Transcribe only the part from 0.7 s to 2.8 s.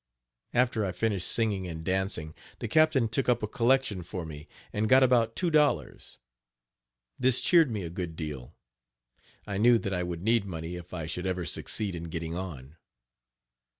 I finished singing and dancing, the